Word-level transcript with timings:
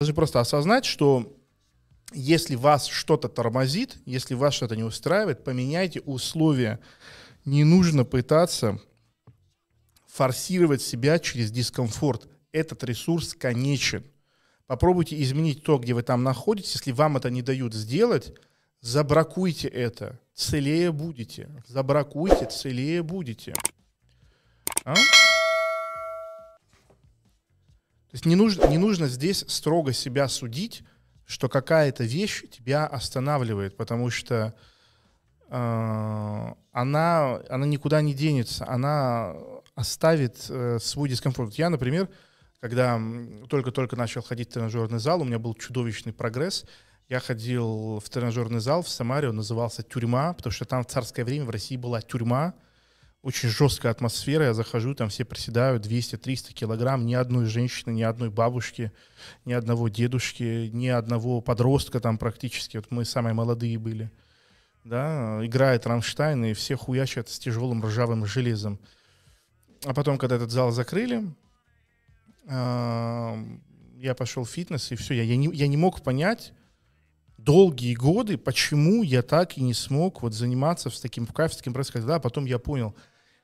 Должны 0.00 0.14
просто 0.14 0.38
осознать, 0.38 0.84
что 0.84 1.36
если 2.12 2.54
вас 2.54 2.86
что-то 2.86 3.28
тормозит, 3.28 3.96
если 4.06 4.34
вас 4.34 4.54
что-то 4.54 4.76
не 4.76 4.84
устраивает, 4.84 5.42
поменяйте 5.42 6.00
условия. 6.02 6.78
Не 7.44 7.64
нужно 7.64 8.04
пытаться 8.04 8.80
форсировать 10.06 10.82
себя 10.82 11.18
через 11.18 11.50
дискомфорт. 11.50 12.28
Этот 12.52 12.84
ресурс 12.84 13.34
конечен. 13.34 14.04
Попробуйте 14.68 15.20
изменить 15.20 15.64
то, 15.64 15.78
где 15.78 15.94
вы 15.94 16.04
там 16.04 16.22
находитесь. 16.22 16.74
Если 16.74 16.92
вам 16.92 17.16
это 17.16 17.28
не 17.28 17.42
дают 17.42 17.74
сделать, 17.74 18.32
забракуйте 18.80 19.66
это. 19.66 20.20
Целее 20.32 20.92
будете. 20.92 21.50
Забракуйте, 21.66 22.46
целее 22.46 23.02
будете. 23.02 23.52
А? 24.84 24.94
То 28.10 28.14
есть 28.14 28.26
не 28.26 28.36
нужно, 28.36 28.66
не 28.68 28.78
нужно 28.78 29.06
здесь 29.06 29.44
строго 29.48 29.92
себя 29.92 30.28
судить, 30.28 30.82
что 31.26 31.48
какая-то 31.48 32.04
вещь 32.04 32.44
тебя 32.50 32.86
останавливает, 32.86 33.76
потому 33.76 34.08
что 34.08 34.54
э, 35.50 36.52
она, 36.72 37.40
она 37.50 37.66
никуда 37.66 38.00
не 38.00 38.14
денется, 38.14 38.66
она 38.66 39.34
оставит 39.74 40.46
э, 40.48 40.78
свой 40.80 41.10
дискомфорт. 41.10 41.54
Я, 41.54 41.68
например, 41.68 42.08
когда 42.60 43.00
только-только 43.48 43.94
начал 43.94 44.22
ходить 44.22 44.48
в 44.50 44.52
тренажерный 44.54 44.98
зал, 44.98 45.20
у 45.20 45.24
меня 45.24 45.38
был 45.38 45.54
чудовищный 45.54 46.14
прогресс. 46.14 46.64
Я 47.08 47.20
ходил 47.20 48.00
в 48.00 48.10
тренажерный 48.10 48.60
зал 48.60 48.82
в 48.82 48.88
Самаре, 48.88 49.28
он 49.28 49.36
назывался 49.36 49.82
«Тюрьма», 49.82 50.32
потому 50.32 50.52
что 50.52 50.64
там 50.64 50.82
в 50.82 50.86
царское 50.86 51.24
время 51.24 51.44
в 51.44 51.50
России 51.50 51.76
была 51.76 52.02
тюрьма, 52.02 52.54
очень 53.22 53.48
жесткая 53.48 53.92
атмосфера, 53.92 54.44
я 54.44 54.54
захожу, 54.54 54.94
там 54.94 55.08
все 55.08 55.24
приседают 55.24 55.84
200-300 55.84 56.52
килограмм, 56.52 57.04
ни 57.04 57.14
одной 57.14 57.46
женщины, 57.46 57.92
ни 57.92 58.02
одной 58.02 58.30
бабушки, 58.30 58.92
ни 59.44 59.52
одного 59.52 59.88
дедушки, 59.88 60.70
ни 60.72 60.86
одного 60.86 61.40
подростка 61.40 62.00
там 62.00 62.16
практически, 62.16 62.76
вот 62.76 62.90
мы 62.90 63.04
самые 63.04 63.34
молодые 63.34 63.78
были, 63.78 64.10
да, 64.84 65.44
играет 65.44 65.86
Рамштайн, 65.86 66.44
и 66.44 66.52
все 66.52 66.76
хуячат 66.76 67.28
с 67.28 67.38
тяжелым 67.38 67.84
ржавым 67.84 68.24
железом. 68.24 68.78
А 69.84 69.94
потом, 69.94 70.16
когда 70.18 70.36
этот 70.36 70.50
зал 70.50 70.70
закрыли, 70.70 71.24
я 72.46 74.14
пошел 74.16 74.44
в 74.44 74.50
фитнес, 74.50 74.92
и 74.92 74.96
все, 74.96 75.14
я, 75.14 75.24
я, 75.24 75.36
не, 75.36 75.54
я 75.54 75.66
не 75.66 75.76
мог 75.76 76.02
понять 76.02 76.52
долгие 77.38 77.94
годы, 77.94 78.36
почему 78.36 79.02
я 79.02 79.22
так 79.22 79.56
и 79.56 79.62
не 79.62 79.72
смог 79.72 80.22
вот 80.22 80.34
заниматься 80.34 80.90
с 80.90 81.00
таким 81.00 81.26
кайфом, 81.26 81.54
с 81.54 81.58
таким 81.58 81.72
процессом. 81.72 82.06
Да, 82.06 82.18
потом 82.18 82.44
я 82.44 82.58
понял, 82.58 82.94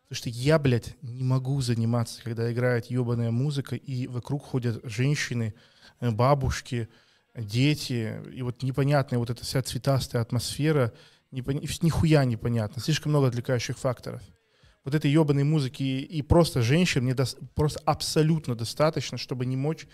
потому 0.03 0.17
что 0.17 0.29
я, 0.29 0.59
блядь, 0.59 0.95
не 1.03 1.25
могу 1.25 1.61
заниматься, 1.61 2.23
когда 2.23 2.53
играет 2.53 2.87
ебаная 2.87 3.31
музыка, 3.31 3.77
и 3.77 4.07
вокруг 4.07 4.45
ходят 4.45 4.81
женщины, 4.85 5.55
э, 6.01 6.11
бабушки, 6.11 6.89
дети, 7.35 8.21
и 8.33 8.43
вот 8.43 8.63
непонятная 8.63 9.19
вот 9.19 9.31
эта 9.31 9.45
вся 9.45 9.63
цветастая 9.63 10.23
атмосфера, 10.23 10.93
непон... 11.31 11.61
нихуя 11.83 12.25
непонятно, 12.25 12.83
слишком 12.83 13.11
много 13.11 13.29
отвлекающих 13.29 13.79
факторов 13.79 14.21
вот 14.85 14.95
этой 14.95 15.11
ебаной 15.11 15.45
музыки 15.45 15.83
и 15.83 16.23
просто 16.23 16.63
женщин 16.63 17.05
мне 17.05 17.15
до, 17.15 17.25
просто 17.55 17.81
абсолютно 17.85 18.55
достаточно, 18.55 19.17
чтобы 19.19 19.47
не 19.47 19.57
мочь 19.57 19.87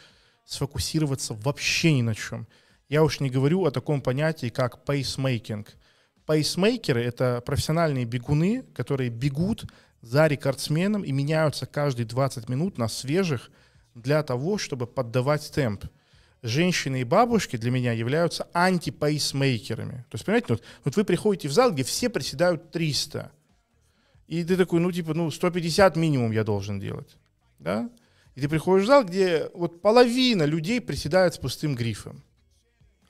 сфокусироваться 0.45 1.35
вообще 1.35 1.93
ни 1.93 2.03
на 2.03 2.15
чем. 2.15 2.49
Я 2.91 3.03
уж 3.03 3.21
не 3.21 3.31
говорю 3.31 3.65
о 3.65 3.71
таком 3.71 4.03
понятии, 4.03 4.51
как 4.51 4.85
пейсмейкинг. 4.85 5.75
Пейсмейкеры— 6.27 7.03
это 7.05 7.43
профессиональные 7.47 8.05
бегуны, 8.05 8.65
которые 8.75 9.09
бегут 9.09 9.65
за 10.03 10.27
рекордсменом 10.27 11.03
и 11.03 11.13
меняются 11.13 11.65
каждые 11.65 12.05
20 12.05 12.51
минут 12.51 12.77
на 12.77 12.89
свежих 12.89 13.51
для 13.95 14.23
того, 14.23 14.59
чтобы 14.59 14.87
поддавать 14.87 15.51
темп. 15.51 15.87
Женщины 16.43 17.01
и 17.01 17.05
бабушки 17.05 17.57
для 17.57 17.71
меня 17.71 17.93
являются 17.93 18.47
антипейсмейкерами. 18.53 20.05
То 20.11 20.17
есть, 20.17 20.27
понимаете, 20.27 20.47
вот, 20.51 20.63
вот 20.85 20.97
вы 20.97 21.05
приходите 21.05 21.49
в 21.49 21.53
зал, 21.53 21.73
где 21.73 21.85
все 21.85 22.11
приседают 22.11 22.71
300— 22.71 23.33
и 24.31 24.45
ты 24.45 24.57
такой, 24.57 24.79
ну, 24.79 24.93
типа, 24.93 25.13
ну, 25.13 25.29
150 25.29 25.97
минимум 25.97 26.31
я 26.31 26.45
должен 26.45 26.79
делать. 26.79 27.17
Да? 27.59 27.91
И 28.37 28.41
ты 28.41 28.49
приходишь 28.49 28.85
в 28.85 28.87
зал, 28.87 29.05
где 29.05 29.51
вот 29.55 29.83
половина 29.83 30.45
людей 30.45 30.81
приседают 30.81 31.35
с 31.35 31.39
пустым 31.39 31.75
грифом. 31.75 32.23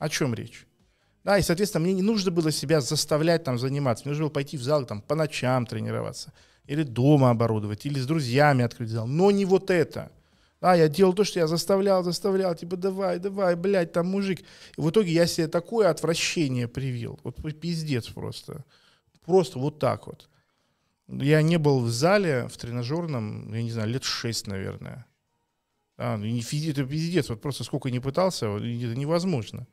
О 0.01 0.09
чем 0.09 0.33
речь? 0.33 0.65
Да, 1.23 1.37
и, 1.37 1.43
соответственно, 1.43 1.83
мне 1.83 1.93
не 1.93 2.01
нужно 2.01 2.31
было 2.31 2.51
себя 2.51 2.81
заставлять 2.81 3.43
там 3.43 3.59
заниматься. 3.59 4.03
Мне 4.03 4.13
нужно 4.13 4.23
было 4.23 4.33
пойти 4.33 4.57
в 4.57 4.63
зал 4.63 4.83
там 4.83 4.99
по 4.99 5.13
ночам 5.13 5.67
тренироваться. 5.67 6.33
Или 6.65 6.81
дома 6.81 7.29
оборудовать, 7.29 7.85
или 7.85 7.99
с 7.99 8.07
друзьями 8.07 8.63
открыть 8.63 8.89
зал. 8.89 9.05
Но 9.05 9.29
не 9.29 9.45
вот 9.45 9.69
это. 9.69 10.11
Да, 10.59 10.73
я 10.73 10.87
делал 10.87 11.13
то, 11.13 11.23
что 11.23 11.37
я 11.37 11.45
заставлял, 11.45 12.03
заставлял, 12.03 12.55
типа, 12.55 12.77
давай, 12.77 13.19
давай, 13.19 13.55
блядь, 13.55 13.91
там 13.91 14.07
мужик. 14.07 14.39
И 14.75 14.81
в 14.81 14.89
итоге 14.89 15.11
я 15.11 15.27
себе 15.27 15.47
такое 15.47 15.91
отвращение 15.91 16.67
привил. 16.67 17.19
Вот 17.23 17.35
пиздец 17.59 18.07
просто. 18.07 18.65
Просто 19.23 19.59
вот 19.59 19.77
так 19.77 20.07
вот. 20.07 20.29
Я 21.07 21.43
не 21.43 21.57
был 21.57 21.79
в 21.79 21.91
зале, 21.91 22.47
в 22.47 22.57
тренажерном, 22.57 23.53
я 23.53 23.61
не 23.61 23.69
знаю, 23.69 23.89
лет 23.89 24.03
шесть, 24.03 24.47
наверное. 24.47 25.05
А, 25.97 26.15
это 26.17 26.85
пиздец, 26.85 27.29
вот 27.29 27.39
просто 27.39 27.63
сколько 27.63 27.91
не 27.91 27.99
пытался, 27.99 28.47
это 28.47 28.95
невозможно. 28.95 29.67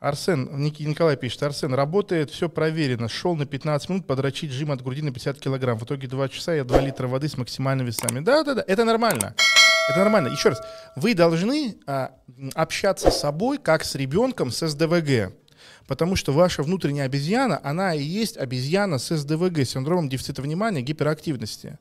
Арсен, 0.00 0.48
Николай 0.62 1.16
пишет, 1.16 1.42
Арсен, 1.42 1.74
работает, 1.74 2.30
все 2.30 2.48
проверено. 2.48 3.08
Шел 3.08 3.34
на 3.34 3.46
15 3.46 3.88
минут 3.88 4.06
подрочить 4.06 4.52
жим 4.52 4.70
от 4.70 4.80
груди 4.80 5.02
на 5.02 5.12
50 5.12 5.40
килограмм. 5.40 5.76
В 5.76 5.84
итоге 5.84 6.06
2 6.06 6.28
часа 6.28 6.54
я 6.54 6.62
2 6.62 6.80
литра 6.82 7.08
воды 7.08 7.28
с 7.28 7.36
максимальными 7.36 7.88
весами. 7.88 8.20
Да-да-да, 8.20 8.62
это 8.64 8.84
нормально. 8.84 9.34
Это 9.90 9.98
нормально. 9.98 10.28
Еще 10.28 10.50
раз, 10.50 10.60
вы 10.94 11.14
должны 11.14 11.78
а, 11.86 12.12
общаться 12.54 13.10
с 13.10 13.18
собой, 13.18 13.58
как 13.58 13.84
с 13.84 13.96
ребенком 13.96 14.52
с 14.52 14.68
СДВГ. 14.68 15.32
Потому 15.88 16.14
что 16.14 16.32
ваша 16.32 16.62
внутренняя 16.62 17.06
обезьяна, 17.06 17.60
она 17.64 17.92
и 17.94 18.02
есть 18.02 18.36
обезьяна 18.36 18.98
с 18.98 19.16
СДВГ, 19.16 19.66
синдромом 19.66 20.08
дефицита 20.08 20.42
внимания, 20.42 20.82
гиперактивности. 20.82 21.78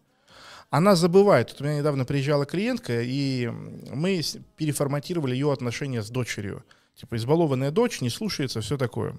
Она 0.72 0.96
забывает. 0.96 1.50
Тут 1.50 1.62
у 1.62 1.64
меня 1.66 1.78
недавно 1.78 2.04
приезжала 2.04 2.48
клиентка, 2.48 3.00
и 3.02 3.48
мы 3.92 4.22
переформатировали 4.56 5.34
ее 5.34 5.54
отношения 5.54 6.02
с 6.02 6.10
дочерью. 6.10 6.64
Типа 7.00 7.16
избалованная 7.16 7.70
дочь, 7.70 8.02
не 8.02 8.10
слушается, 8.10 8.62
все 8.62 8.76
такое. 8.76 9.16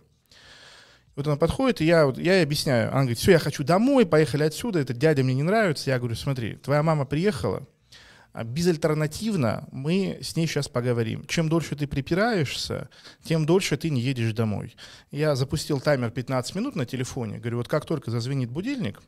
Вот 1.14 1.26
она 1.26 1.36
подходит, 1.36 1.80
и 1.80 1.84
я, 1.84 2.12
я 2.16 2.34
ей 2.34 2.42
объясняю. 2.42 2.90
Она 2.90 3.00
говорит, 3.00 3.18
все, 3.18 3.32
я 3.32 3.38
хочу 3.38 3.62
домой, 3.62 4.04
поехали 4.04 4.42
отсюда, 4.42 4.80
этот 4.80 4.98
дядя 4.98 5.22
мне 5.22 5.34
не 5.34 5.44
нравится. 5.44 5.90
Я 5.90 5.98
говорю, 5.98 6.16
смотри, 6.16 6.56
твоя 6.56 6.82
мама 6.82 7.06
приехала, 7.06 7.66
а 8.32 8.42
безальтернативно 8.42 9.68
мы 9.70 10.18
с 10.20 10.34
ней 10.34 10.48
сейчас 10.48 10.68
поговорим. 10.68 11.24
Чем 11.26 11.48
дольше 11.48 11.76
ты 11.76 11.86
припираешься, 11.86 12.88
тем 13.22 13.46
дольше 13.46 13.76
ты 13.76 13.90
не 13.90 14.00
едешь 14.00 14.32
домой. 14.32 14.74
Я 15.12 15.36
запустил 15.36 15.80
таймер 15.80 16.10
15 16.10 16.56
минут 16.56 16.74
на 16.74 16.84
телефоне. 16.84 17.38
Говорю, 17.38 17.58
вот 17.58 17.68
как 17.68 17.84
только 17.84 18.10
зазвенит 18.10 18.50
будильник, 18.50 19.00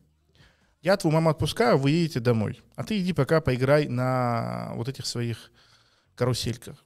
я 0.80 0.96
твою 0.96 1.14
маму 1.14 1.30
отпускаю, 1.30 1.76
вы 1.76 1.90
едете 1.90 2.20
домой. 2.20 2.60
А 2.76 2.84
ты 2.84 3.00
иди 3.00 3.12
пока 3.12 3.40
поиграй 3.40 3.88
на 3.88 4.72
вот 4.76 4.88
этих 4.88 5.06
своих 5.06 5.50
карусельках. 6.14 6.76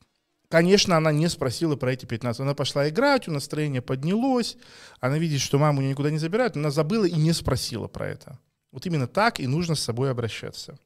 Конечно, 0.48 0.96
она 0.96 1.10
не 1.10 1.28
спросила 1.28 1.76
про 1.76 1.92
эти 1.92 2.06
15. 2.06 2.40
Она 2.40 2.54
пошла 2.54 2.88
играть, 2.88 3.28
у 3.28 3.32
настроение 3.32 3.82
поднялось. 3.82 4.56
Она 5.00 5.18
видит, 5.18 5.40
что 5.40 5.58
маму 5.58 5.80
никуда 5.82 6.10
не 6.10 6.18
забирают. 6.18 6.56
Она 6.56 6.70
забыла 6.70 7.06
и 7.06 7.14
не 7.14 7.32
спросила 7.32 7.88
про 7.88 8.08
это. 8.08 8.38
Вот 8.70 8.86
именно 8.86 9.06
так 9.06 9.40
и 9.40 9.46
нужно 9.46 9.74
с 9.74 9.80
собой 9.80 10.10
обращаться. 10.10 10.78